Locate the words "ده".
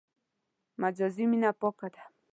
1.93-2.03